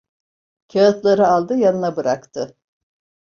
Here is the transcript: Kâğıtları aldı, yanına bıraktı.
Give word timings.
Kâğıtları 0.71 1.27
aldı, 1.27 1.57
yanına 1.57 1.95
bıraktı. 1.95 2.57